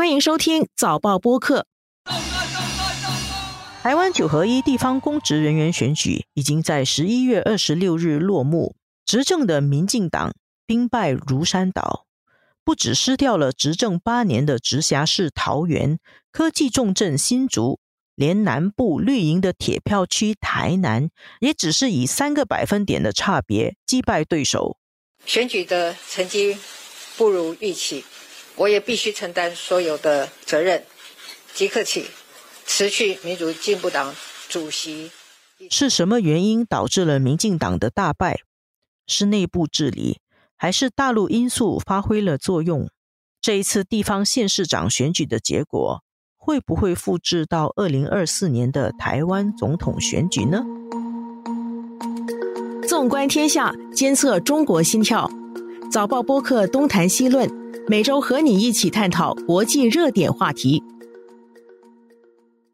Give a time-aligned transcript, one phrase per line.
[0.00, 1.66] 欢迎收听早报播客。
[3.82, 10.32] 台湾九合一地方公职人员选举已经在十一月二十六日落幕，执政的民进党
[10.64, 12.06] 兵败如山倒，
[12.64, 15.98] 不只失掉了执政八年的直辖市桃园、
[16.32, 17.78] 科技重镇新竹，
[18.14, 21.10] 连南部绿营的铁票区台南，
[21.40, 24.78] 也只是以三个百分点的差别击败对手。
[25.26, 26.56] 选举的成绩
[27.18, 28.02] 不如预期，
[28.60, 30.84] 我也必须承担所有的责任。
[31.52, 32.06] 即刻起。
[32.72, 34.14] 辞去民主进步党
[34.48, 35.10] 主席，
[35.68, 38.42] 是什么原因导致了民进党的大败？
[39.08, 40.20] 是内部治理，
[40.56, 42.88] 还是大陆因素发挥了作用？
[43.40, 46.04] 这一次地方县市长选举的结果，
[46.36, 50.62] 会不会复制到二零二四年的台湾总统选举呢？
[52.86, 55.28] 纵观天下，监测中国心跳，
[55.90, 57.50] 早报播客东谈西论，
[57.88, 60.82] 每周和你一起探讨国际热点话题。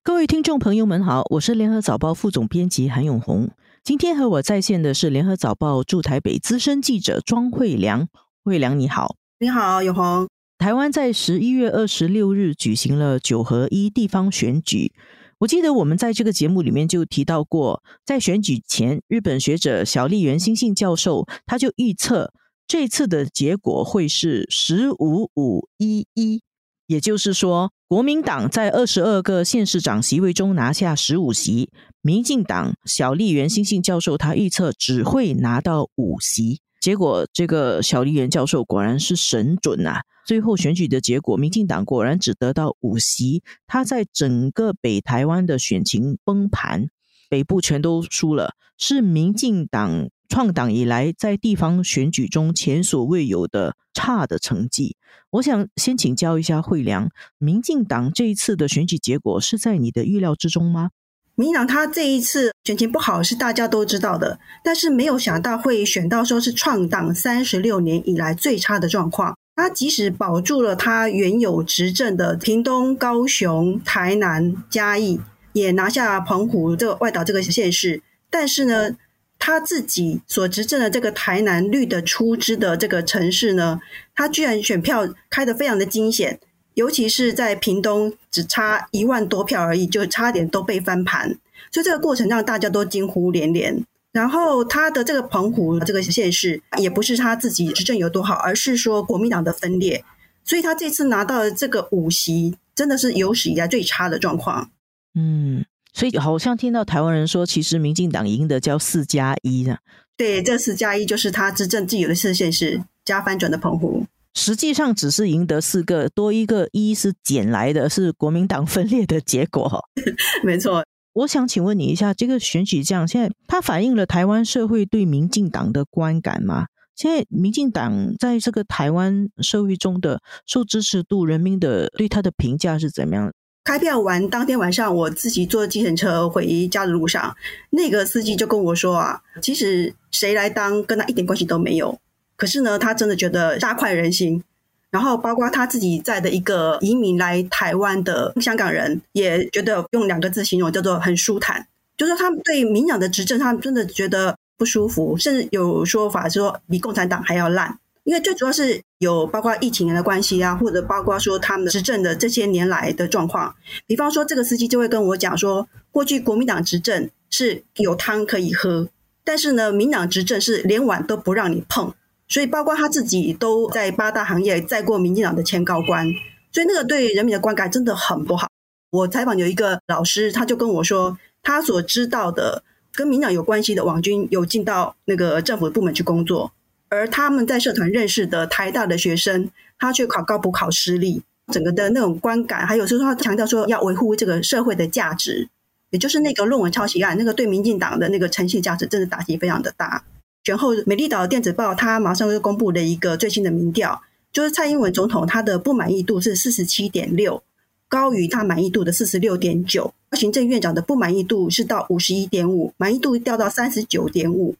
[0.02, 3.50] 各位听众朋友们好，我是联合早报副总编辑韩永红。
[3.82, 8.08] 今天和我在线的是联合早报驻台北资深记者庄惠良。
[8.44, 10.28] 惠良你好，你好永红。
[10.58, 14.92] 台湾在十一月二十六日举行了九合一地方选举。
[15.40, 22.32] 我记得我们在这个节目里面就提到过，在选举前，日本学者小笠原新信教授他就预测
[22.68, 26.42] 这次的结果会是十五五一一。
[26.88, 31.68] 也就是说，国民党在二十二个县市长席位中拿下十五席，
[32.00, 36.60] 民进党小笠原新信教授他预测只会拿到五席。
[36.80, 40.02] 结果，这个小笠原教授果然是神准啊！
[40.24, 46.86] 最后选举的结果，民进党果然只得到五席，他在整个北台湾的选情崩盘，
[47.28, 50.08] 北部全都输了，是民进党。
[50.28, 54.96] 创党以来，在地方选举中前所未有的差的成绩。
[55.30, 60.90] 我想先请教一下惠良，民进党这一次的选举结果是在你的预料之中吗？
[61.34, 69.36] 民进党他这一次选情不好是大家都知道的，但是没有想到会选到说是创党三十六年以来最差的状况。
[69.54, 75.20] 他即使保住了他原有执政的屏东、高雄、台南、嘉义，
[75.52, 78.96] 也拿下澎湖这个外岛这个县市，但是呢？
[79.38, 83.80] 他自己所执政的这个台南绿的出支的这个城市呢，
[84.14, 86.40] 他居然选票开得非常的惊险，
[86.74, 91.38] 尤其是在屏东只差一万多票而已，就差点都被翻盘，
[91.70, 93.84] 所以这个过程让大家都惊呼连连。
[94.12, 100.02] 然后他的这个澎湖这个县市也不是他自己执政有多好，而是说国民党的分裂，
[100.42, 104.70] 所以他这次拿到的这个五席真的是有史以来最差的状况。
[105.14, 105.64] 嗯。
[105.96, 109.78] 所以好像听到台湾人说，其实民进党赢的叫四加一呢。
[110.14, 114.04] 对，这四加一就是他执政既有的视线是加翻转的澎湖，
[114.34, 119.88] 实际上只是赢得四个，多一个一是捡来的，是国民党分裂的结果。
[120.44, 126.66] 没错，我想请问你一下，这个选举这样，现在它反映了台湾社会对民进党的观感吗？
[126.94, 133.32] 现在民进党在这个台湾社会中的受支持度，人民的对他的评价是怎么样？
[133.66, 137.36] 开票完当天晚上，我自己坐计程车回家的路上，
[137.70, 141.98] 那个司机就跟我说啊，其实谁来当跟他一点关系都没有，
[142.36, 144.42] 可是呢，他真的觉得大快人心。
[144.88, 151.66] 然后包括他自己在的一个移民来台湾的香港人，也觉得用两个字形容叫做很舒坦，
[151.96, 157.76] 就是他们对民党的执政，他们真的觉得不舒服，甚至有说法说比共产党还要烂。
[158.06, 163.52] 因为最主要是有包括疫情的关系啊，或者包括说他们执政的这些年来的状况。
[163.84, 168.88] 比方说，这个司机就会跟我讲说，过去国民党执政是有汤可以喝，
[169.24, 171.92] 但是呢，民党执政是连碗都不让你碰。
[172.28, 176.06] 所以，包括他自己都在八大行业载过民进党的前高官，
[176.52, 178.46] 所以那个对人民的观感真的很不好。
[178.90, 182.62] 我采访有一个老师，他就跟我说，他所知道的
[182.94, 186.52] 跟民党有关系的网军有进到那个政府部门去工作。
[186.88, 195.48] 而他们在社团认识的台大的学生，他去考高补考失利，整个的那种观感，还有就是他强调说要维护这个社会的价值，
[195.90, 200.04] 也就是那个论文抄袭案，那个对民进党的那个诚信价值，真的打击非常的大。
[200.44, 204.00] 然后，美丽岛电子报他马上就公布了一个最新的民调，
[204.32, 207.42] 就是蔡英文总统他的不满意度是四十七点六，
[207.88, 209.92] 高于他满意度的四十六点九。
[210.12, 214.54] 行政院长的不满意度是到五十一点五，满意度掉到三十九点五。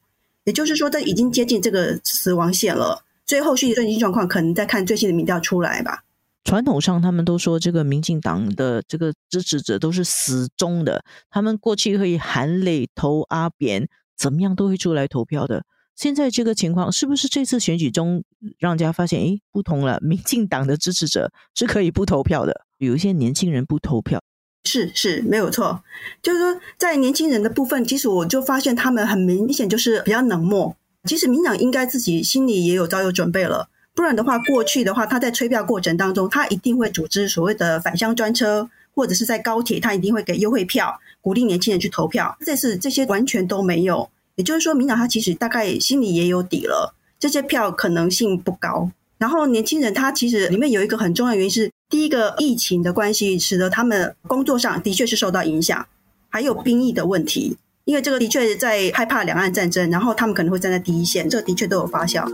[0.47, 3.03] 也就是说，这已经接近这个死亡线了。
[3.27, 6.05] 所以后续的最新状况，可能再看最新的民调出来吧。
[6.45, 15.65] 传统上，他们都说这个民进党的这个支持者都是死忠的，他们过去会含泪投阿扁，怎么样都会出来投票的。
[15.97, 18.23] 现在这个情况是不是这次选举中
[18.59, 19.99] 让人家发现，诶，不同了？
[20.01, 24.23] 民进党的支持者是可以不投票的，有一些年轻人不投票。
[24.67, 25.83] 是是，没有错。
[26.23, 30.77] 就是说，在年轻人的部分，其实我就发现他们很明显就是比较冷漠。
[31.05, 42.37] 其实民党应该自己心里也有早有准备了，不然的话，过去的话，他在催票过程当中，他一定会组织所谓的返乡专车，或者是在高铁，他一定会给优惠票，鼓励年轻人去投票。
[42.45, 48.91] 这次这些完全都没有，也就是说，民党他其实大概心里也有底了，这些票可能性不高。
[49.19, 55.87] 然后年轻人他其实里面有一个很重要的原因是，第一个疫情的关系，使得他们工作上的确是受到影响，
[56.29, 62.29] 还有兵役的问题，因为这个的确在害怕两岸战争，然后他们可能会站在第一线，这的确都有发酵。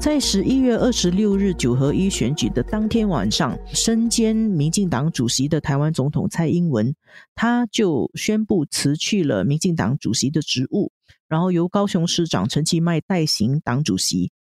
[0.00, 6.92] 在十一月二十六日九合一选举的当天晚上，身兼民进党主席的台湾总统蔡英文，
[7.36, 10.90] 他就宣布辞去了民进党主席的职务。
[11.28, 14.32] 然后由高雄市长陈其迈代行党主席。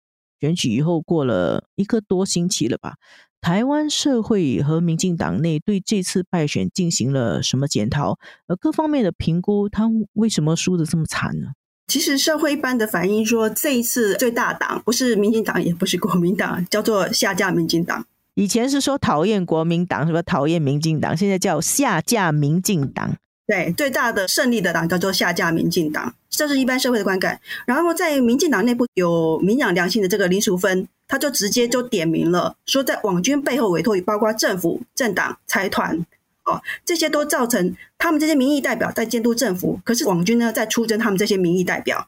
[0.42, 2.96] 选举以后过了一个多星期了吧？
[3.40, 8.20] 台湾社会和民进党内对这次败选进行了什么检讨？
[8.48, 11.48] 呃，各方面的评估，他为什么输的这么惨呢？
[11.88, 18.06] 其实社会一般的反应说，这一次最大党不是民进党，也不是国民党，叫做下架民进党。
[18.36, 23.18] 以前是说讨厌国民党，什么讨厌民进党，现在叫下架民进党。
[23.48, 27.38] 对，最大的胜利的党叫做下架民进党，这是一般社会的观感。
[27.66, 35.98] 然后在民进党内部有民养良心的这个林淑芬，他就直接就点名了，说在网军背后委托，包括政府、政党、财团，
[36.46, 42.08] 哦，这些都造成他们这些民意代表在监督政府，可是网军呢在出征他们这些民意代表，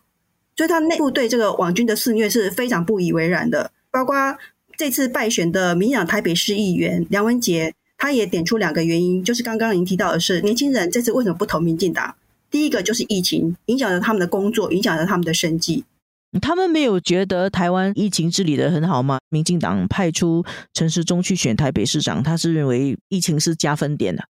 [0.56, 3.72] 所以他内部对这个网军的肆虐是非常不以为然的。
[3.92, 4.38] 包括
[4.78, 7.74] 这次败选的民养台北市议员梁文杰。
[8.04, 12.14] 他也点出两个原因，就是刚刚您提到的是年轻人这次为什么不投民进党？
[12.52, 15.86] 第一个就是疫情影响了他们的工作，影响了他们的生计。
[16.42, 19.20] 他们没有觉得台湾疫情治理的很好吗？
[19.30, 24.26] 民进党派出陈时中去选台北市长，他是认为疫情是加分点的。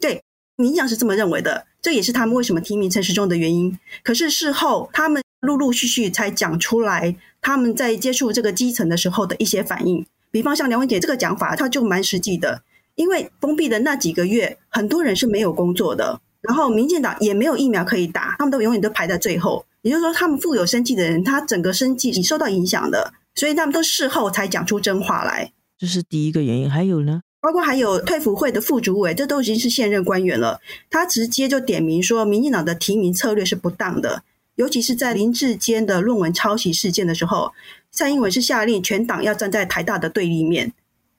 [0.00, 0.24] 对，
[0.56, 3.78] 民进是这么认为的，这也是他们为什么提名陈时中的原因。
[4.02, 10.04] 可是事后他们陆陆续续才讲出来，他们在接触这个基层的时候的一些反应。
[10.32, 12.64] 比方像梁文杰这个讲法，他就蛮实际的。
[12.94, 19.64] 因为封闭的那几个月，很多人是没有工作的，然后民进党也没有疫苗可以打，他们都永远都排在最后。
[19.82, 25.50] 也就是说，他们富有生计的人，他整个生计是受到影响的，所以他们都事后才讲出真话来。
[25.78, 26.70] 这是第一个原因。
[26.70, 34.22] 还有呢，包括还有退服会的副主委，这都已经是现任官员了，他直接就点名说，民进党的提名策略是不当的，
[34.54, 37.52] 尤其是在林志坚的论文抄袭事件的时候，
[37.90, 40.72] 蔡英文是下令全党要站在台大的对立面。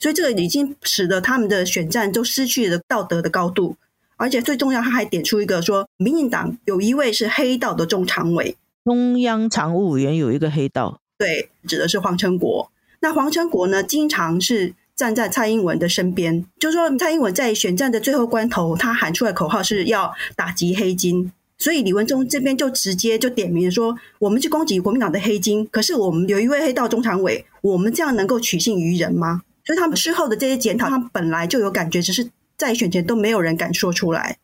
[0.04, 3.78] 所以这个已经使得他们的选战都失去了道德的高度，
[4.18, 12.70] 而且最重要，他还点出一个说，民进党有一位是黑道的中常委，中央常务委员有一个黑道，对，指的是黄成国。
[13.00, 29.44] 那黄成国呢，经常是站在蔡英文的身边，就是说蔡英文在选战的最后关头，他喊出来口号是要打击黑金，所以李文忠这边就直接就点名说，我们去攻击国民党的黑金，可是我们有一位黑道中常委，我们这样能够取信于人吗？
[29.66, 34.38] 所以他们事后的这些检讨，他们本来就有感觉，只是在选前都没有人敢说出来。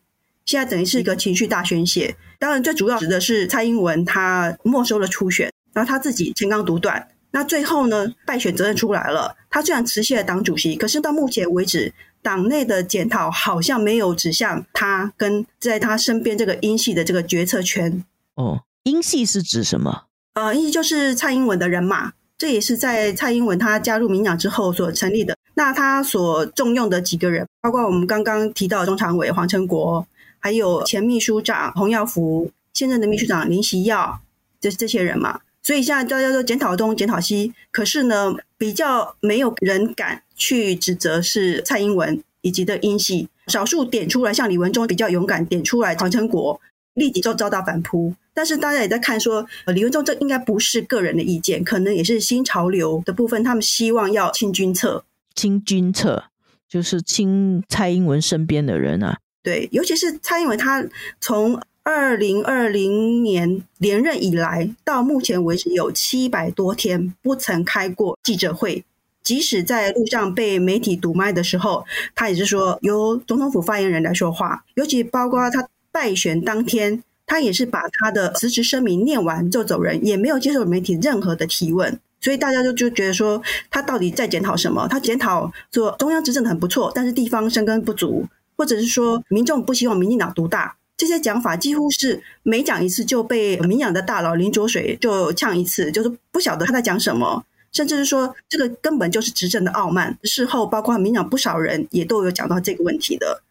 [0.46, 2.16] 现在等于是一个情绪大宣泄。
[2.40, 7.08] 当然，最主要指的是蔡英文他没收了初选，然后他自己前刚独断。
[7.32, 9.36] 那最后呢，败选责任出来了。
[9.52, 11.94] 他虽然辞谢了党主席，可是到目前为止，
[12.24, 18.04] 党内的检讨好像没有指向他跟在他身边这个英系的这个决策圈。
[18.34, 20.06] 哦，英系是指什么？
[20.34, 22.14] 呃，英系就是蔡英文的人马。
[22.40, 25.36] 这也是在蔡英文他加入民党之后所成立的。
[25.56, 30.08] 那他所重用的几个人，包括我们刚刚提到中常委黄成国，
[30.40, 34.22] 还有前秘书长洪耀福，现任的秘书长林习耀，
[34.62, 35.42] 这这些人嘛。
[35.62, 46.62] 所以现在大家都检讨东检讨西，可是呢，比较没有人敢去指责是蔡英文以及的英系，少数点出来，像李文忠比较勇敢点出来黄成国。
[47.00, 53.44] 立即就遭到反扑，但是大家也在看说，呃，李文忠这应该不是个人的意见，可能也是新潮流的部分。
[53.44, 55.04] 他们希望要清军策，
[55.34, 56.26] 清军策
[56.68, 59.18] 就是清蔡英文身边的人啊。
[59.42, 60.86] 对，尤其是蔡英文，他
[61.22, 68.84] 从二零二零年连任以来，到目前为止有七百多天不曾开过记者会，
[69.24, 75.68] 即使在路上被媒体堵麦的时候，他也是说由总统府发言人来说话，尤其包括他。
[76.00, 84.88] 败选当天，他也是把他的辞职声明念完就走人，也没有接受媒体任何的提问，所以大家就就觉得说他到底在检讨什么？
[84.88, 88.26] 他检讨说中央执政很不错，但是地方生根不足，
[88.56, 100.18] 或者是说民众不希望民进党独大，这些讲法几乎是每讲一次就被民养的大佬林卓水就呛一次，就是不晓得他在讲什么，甚至是说这个根本就是执政的傲慢。
[100.24, 103.44] 事后包括民养不少人也都有讲到这个问题的，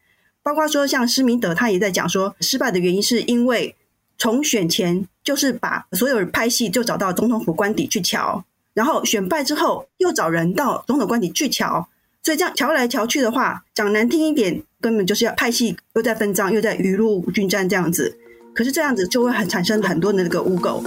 [0.48, 3.76] 包括说像施明德他也在讲说，失败的原因是因为
[4.16, 11.86] 从选前就是把所有拍戏就找到总统府官邸去瞧，然后选败之后又找人到总统官邸去瞧。
[12.22, 18.16] 所以这样瞧来瞧去的话，讲难听一点，根本就是要派系又在分赃，又在雨露均沾这样子。
[18.54, 20.82] 可是这样子就会很产生很多的那个污垢。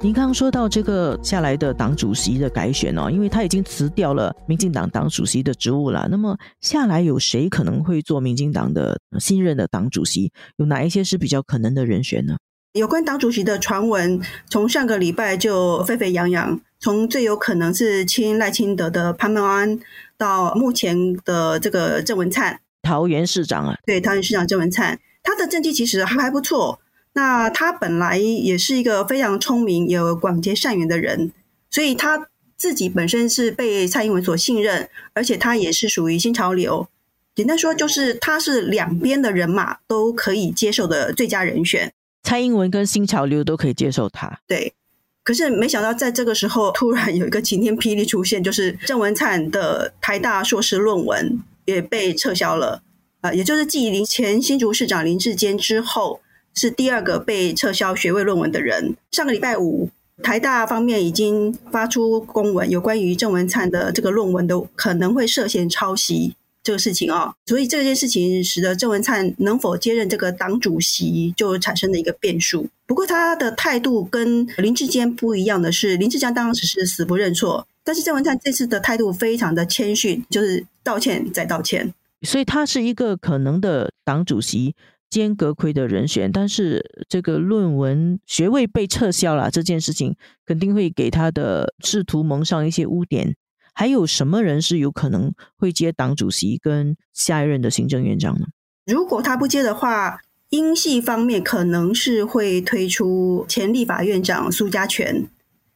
[0.00, 6.06] 您刚刚说到这个下来的党主席的改选哦，因为他已经辞掉了民进党党主席的职务了。
[6.08, 10.30] 那么下来有谁可能会做民进党的新任的党主席？
[10.56, 12.36] 有哪一些是比较可能的人选呢？
[12.74, 16.60] 有关党主席的传闻，从上个礼拜就沸沸扬扬。
[16.78, 19.80] 从最有可能是亲赖清德的潘孟安，
[20.16, 26.78] 到目前的这个郑文灿，桃园市长啊，对，桃园市长郑文灿，他的政绩其实还还不错。
[27.14, 31.32] 那他本来也是一个非常聪明、有广结善缘的人，
[31.70, 36.88] 所以他自己本身是被蔡英文所信任，而且他也是属于新潮流。
[37.34, 41.92] 简单说，就是他是两边的人马都可以接受的最佳人选。
[42.24, 44.74] 蔡英文跟新潮流都可以接受他，对。
[45.22, 52.82] 可是没想到，在这个时候突然有一个晴天霹雳出现，就是郑文灿的台大硕士论文也被撤销了。
[53.20, 56.20] 啊，也就是继林前新竹市长林志坚之后，
[56.58, 58.96] 是第二个被撤销学位论文的人。
[59.12, 59.88] 上个礼拜五，
[60.22, 66.34] 台大方面已经发出公文，有关于郑文灿的这个论文的可能会涉嫌抄袭。
[66.60, 72.68] 这个事情啊，所以这件事情使得郑文灿能否接任这个党主席就产生了一个变数。
[72.84, 81.94] 不过他的态度跟林志坚不一样的是，林志坚当时是死不认错，但是郑文灿这次的态度非常的谦逊，就是道歉再道歉。
[82.22, 84.74] 所以他是一个可能的党主席
[85.10, 93.36] 兼阁魁的人选，但是这个论文学位被撤销了这件事情，肯定会给他的仕途蒙上一些污点。
[93.72, 98.46] 还有什么人是有可能会接党主席跟下一任的行政院长呢？
[98.86, 105.28] 如果他不接的话，英系方面可能是会推出前立法院长苏家全。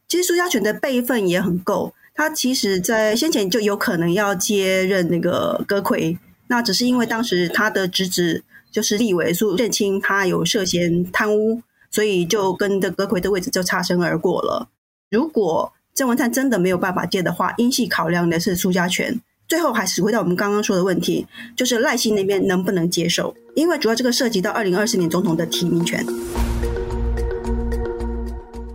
[0.07, 11.61] 其实苏家全的辈分也很够，他其实在先前就有可能要接任那个阁魁，那只是因为当时他的侄子就是立委苏振清，他有涉嫌贪污，
[11.91, 14.67] 所以就跟这阁魁的位置就擦身而过了。
[15.11, 19.21] 如果郑文灿真的没有办法接的话，英系考量的是苏家权。
[19.47, 23.35] 最后还是回到我们刚刚说的问题，就是赖幸那边能不能接受？
[23.55, 26.03] 因为主要这个涉及到二零二四年总统的提名权。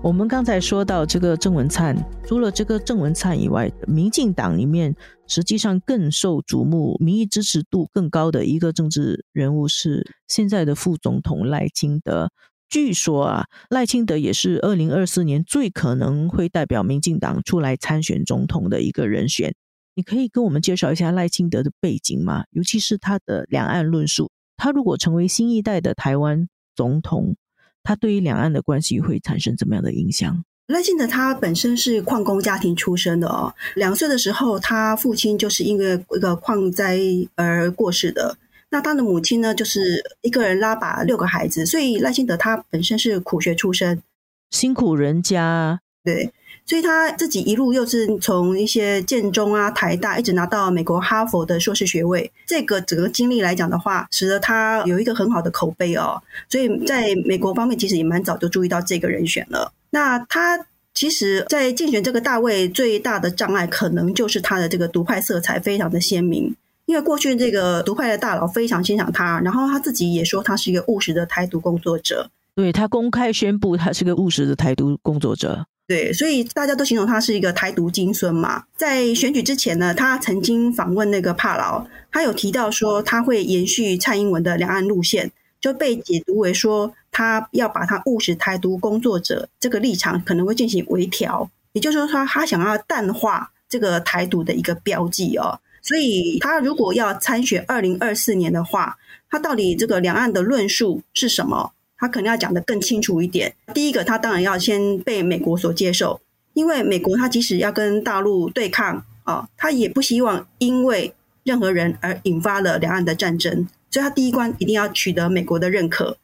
[0.09, 1.95] 我们刚才说到这个郑文灿，
[2.27, 4.97] 除了这个郑文灿以外，民进党里面
[5.27, 12.31] 实际上更受瞩目、民意支持度更高的一个政治人物是现在的副总统赖清德。
[12.71, 19.55] 据说啊，赖清德也是二零二四年最可能会代表民进党出来参选总统的一个人选。
[19.95, 22.45] 你可以跟我们介绍一下赖清德的背景吗？
[22.53, 24.31] 尤其是他的两岸论述。
[24.57, 27.37] 他如果成为新一代的台湾总统，
[27.83, 30.45] 他对于两岸的关系会产生怎么样的影响？
[30.67, 36.99] 赖幸德他本身是矿工家庭出身的哦，两岁的时候，他父亲就是因为一个矿灾
[37.37, 38.37] 而过世的。
[38.71, 44.03] 那他的母亲呢，就是一个人拉把六个孩子，所以赖幸德他本身是苦学出身，
[44.51, 46.31] 辛苦人家，对，
[46.69, 52.31] 所以他自己一路又是从一些建中啊、台大，一直拿到美国哈佛的硕士学位。
[52.47, 56.23] 这个整个经历来讲的话，使得他有一个很好的口碑哦。
[56.47, 59.73] 所以在美国方面，其实也蛮早就注意到这个人选了。
[59.89, 66.55] 那他其实，在竞选这个大位最大的障碍，可能就是他的这个独派色彩非常的鲜明。
[66.85, 72.31] 因为过去这个独派的大佬非常欣赏他，然后他自己也说他是一个务实的台独工作者。
[72.55, 75.65] 对他公开宣布他是个务实的台独工作者。
[75.89, 78.65] 对，所以大家都形容他是一个台独金孙嘛。
[78.77, 95.59] 在选举之前呢，他曾经访问那个帕劳，他有提到说他会延续蔡英文的两岸路线，就被解读为说他要把他务实台独工作者这个立场可能会进行微调，也就是说他他想要淡化这个台独的一个标记哦。
[95.81, 98.99] 所以，他如果要参选二零二四年的话，
[99.31, 101.73] 他到底这个两岸的论述是什么？
[101.99, 103.55] 他可能要讲得更清楚一点。
[103.75, 106.21] 第一个，他当然要先被美国所接受，
[106.55, 111.13] 因为美国他即使要跟大陆对抗啊，他也不希望因为
[111.43, 113.69] 任何人而引发了两岸的战争。
[113.91, 116.17] 所以，他第一关一定要取得美国的认可。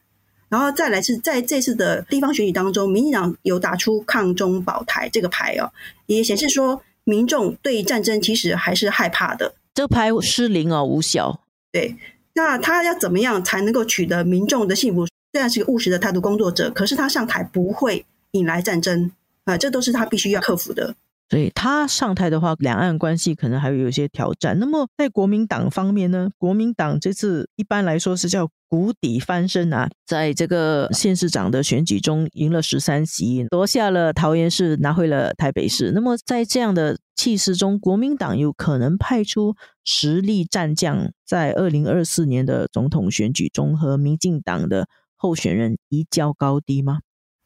[0.49, 5.71] 然后再来是在这次的地方选举当中，民进党有打出抗中保台这个牌哦，
[6.05, 6.81] 也显示说。
[7.07, 11.39] 民众对战争其实还是害怕的，这牌失灵哦，无效。
[11.71, 11.95] 对，
[12.33, 15.05] 那他要怎么样才能够取得民众的幸福？
[15.35, 19.11] 虽然是个务实的态度工作者，可是他上台不会引来战争
[19.43, 20.95] 啊，这都是他必须要克服的。
[21.29, 24.57] 所以他上台的话，两岸关系可能还会有一些挑战。
[24.59, 26.29] 那么在国民党方面呢？
[26.37, 35.91] 国民党这次一般来说是叫谷底翻身啊，在这个县市长的选举中赢了十三席，夺下了桃园市，拿回了台北市。
[35.93, 46.99] 那么在这样的气势中，国民党有可能派出实力战将，在二零二四年的总统选举中和民进党的候选人一较高低吗？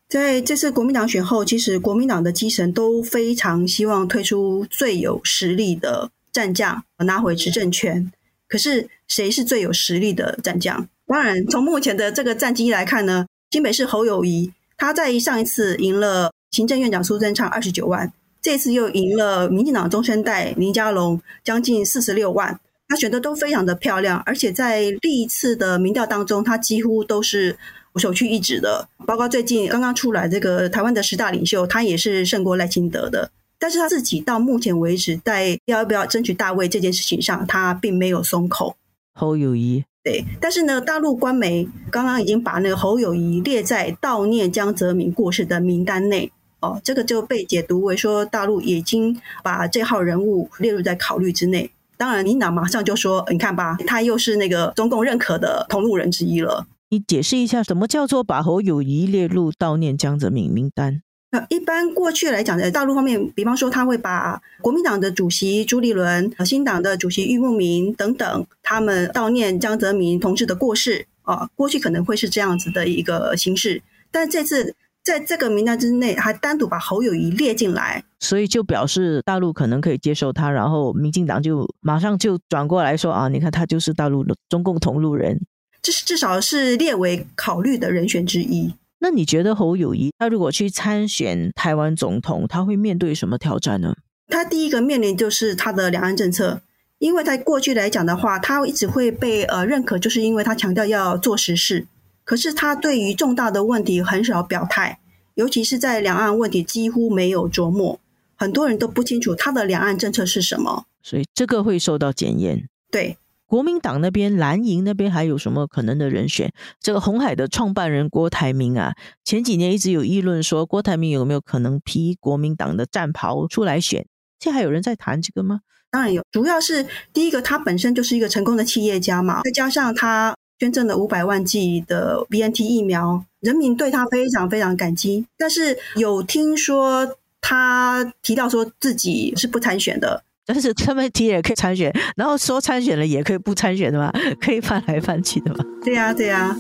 [0.08, 8.12] 在这次国民党选后，其实国民党的基层都非常希望推出最有实力的战将，拿回执政权。
[8.48, 10.88] 可是谁是最有实力的战将？
[11.06, 18.12] 当然，从目前的这个战绩来看呢，新北市侯友谊他在上一次赢了行政院长苏贞昌二十九万，
[18.42, 27.58] 这次又赢了民进党中生代林佳龙将近四十六万，他选的都非常的漂亮，而且在历次的民调当中，他几乎都是。
[27.96, 33.30] 首屈一指的，包括最近刚刚出来这个台湾的十大领袖，他也是胜过赖清德的。
[33.58, 38.78] 但是他自己到目前为止，在要不要争取大位这件事情上，他并没有松口。
[39.16, 46.32] 侯友谊对，但是呢，大陆官媒刚刚已经把那个侯友谊列在悼念江泽民过世的名单内
[46.62, 51.70] 哦，这个就被解读为说大陆已经把这号人物列入在考虑之内。
[52.00, 61.02] 当然，领导马上就说：“你看吧，他又是那个中共认可的同路人之一了。”你解释一下，什么叫做把侯友谊列入悼念江泽民名单？
[61.32, 74.74] 那一般过去来讲，在大陆方面，比方说他会把国民党的主席朱立伦、新党的主席郁慕明等等，他们悼念江泽民同志的过世啊，过去可能会是这样子的一个形式，但这次
[75.10, 85.42] 在这个名单之内，还单独把侯友谊列进来，所以就表示大陆可能可以接受他，然后民进党就马上就转过来说啊，你看他就是大陆的中共同路人。
[85.82, 88.76] 这是至少是列为考虑的人选之一。
[89.00, 93.96] 那你觉得侯友谊他如果去参选台湾总统，他会面对什么挑战呢？
[94.28, 96.62] 他第一个面临就是他的两岸政策，
[97.00, 101.88] 因为在过去来讲的话，他一直会被呃认可，就是因为他强调要做实事。
[102.26, 105.00] 可是他对于重大的问题很少表态，
[105.40, 107.98] 尤其是在两岸问题几乎没有琢磨，
[108.36, 112.68] 很多人都不清楚他的两岸政策是什么，所以这个会受到检验。
[112.92, 113.18] 对。
[113.46, 116.52] 国民党那边、蓝营那边还有什么可能的人选？
[116.82, 124.06] 这个红海的创办人郭台铭啊，前几年一直有议论说，郭台铭有没有可能披国民党的战袍出来选？
[124.42, 125.62] 现在还有人在谈这个吗？
[125.90, 135.26] 当然有，主要是第一个，他本身就是一个成功的企业家嘛，再加上他捐赠了五百万剂的 BNT 疫苗，人民对他非常非常感激。
[135.38, 140.22] 但是有听说他提到说自己是不参选的。
[140.46, 145.64] 但是他们提也可以参选，然后说参选了也可以不参选的嘛，可以翻来翻去的嘛。
[145.84, 146.58] 对呀，对呀。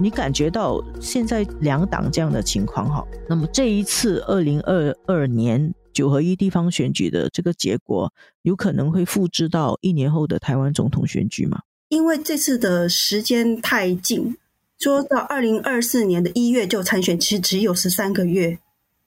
[0.00, 8.10] 你感觉到现在两党这样的情况哈，那么这一次二零二二年九合一地方选举的这个结果，
[8.42, 11.60] 有可能会复制到一年后的台湾总统选举吗？
[11.88, 14.36] 因为这次的时间太近，
[14.78, 18.58] 说到二零二四年的一月就参选，其实只有十三个月，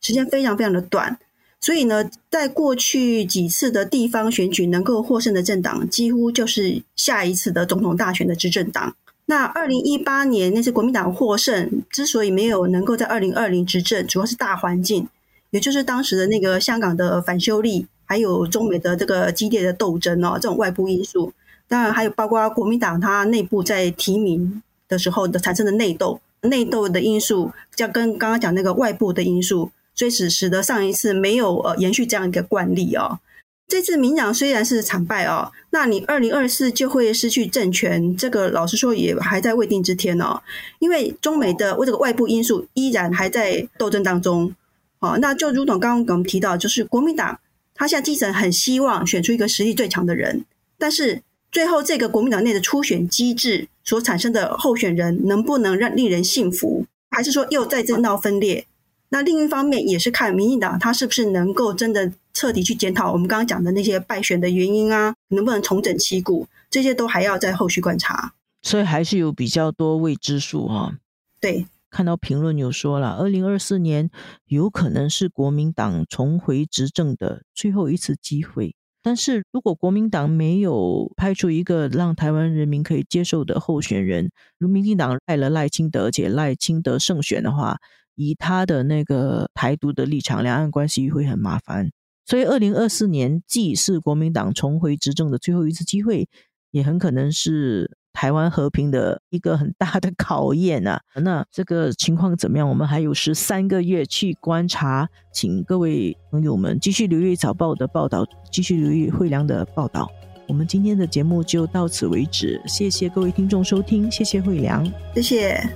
[0.02, 1.17] 时间非常非常的短。
[1.60, 8.95] 所以呢，在过去几次的地方选举能够获胜的政党，几乎就是下一次的总统大选的执政党。
[9.26, 15.08] 那二零一八年那次国民党获胜，之所以没有能够在二零二零执政，主要是大环境，
[15.50, 21.33] 也就是当时的那个香港的反修例，还有中美的这个激烈的斗争哦，这种外部因素。
[21.67, 29.71] 当然还有包括国民党它内部在提名的时候的产生的内斗，内斗的因素，像跟刚刚讲那个外部的因素。
[29.97, 33.17] 所以使使得上一次没有呃延续这样一个惯例哦。
[33.65, 40.41] 这次民党虽然是惨败哦，那你二零二四就会失去政权，这个老实说也还在未定之天哦。
[40.79, 44.53] 因为中美的为这个外部因素依然还在斗争当中
[44.99, 45.17] 哦。
[45.21, 47.39] 那就如同刚刚我们提到，就是国民党
[47.75, 50.45] 他现在基层很希望选出一个实力最强的人，
[50.77, 58.65] 但是最后这个国民党内的初选机制所产生的候选人能不能让令人信服，还是说又再次闹分裂？
[59.09, 68.33] 那另一方面也是看民进党他是不是能够真的彻底去检讨我们刚刚讲的那些败选的原因啊，能不能重整旗鼓，这些都还要在后续观察。
[68.63, 70.97] 所以还是有比较多未知数哈。
[71.39, 74.10] 对，看到评论有说了，二零二四年
[74.47, 78.75] 有可能是国民党重回执政的最后一次机会。
[79.01, 87.77] 但是如果国民党没有派出一个让台湾人民可以接受的候选人，如民进党赖了赖清德，而且赖清德胜选的话。
[88.17, 91.91] 以他的那个台独的立场，两岸关系会很麻烦。
[92.25, 96.27] 所以，二零二四年既是国民党重回执政的最后一次机会，
[96.71, 100.99] 也很可能是台湾和平的一个很大的考验啊。
[101.21, 102.67] 那这个情况怎么样？
[102.67, 110.10] 我们还有十三个月去观察，请各位朋友们继续留意早报的报道，继续留意惠良的报道。
[110.47, 115.69] 我们今天的节目就到此为止，谢谢各位听众收听，谢谢惠良，谢谢。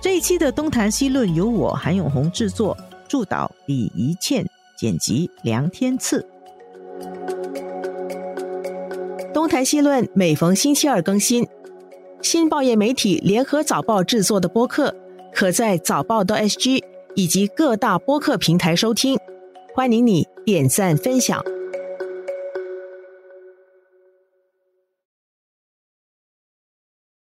[0.00, 2.76] 这一期的东谈西论由我韩永红制作，
[3.08, 4.46] 助导李怡倩，
[4.76, 6.24] 剪辑梁天赐。
[9.52, 11.46] 谈西论每逢星期二更新，
[12.22, 14.96] 新报业媒体联合早报制作的播客，
[15.30, 16.82] 可在早报的 SG
[17.14, 19.14] 以及各大播客平台收听。
[19.74, 21.44] 欢迎你点赞分享。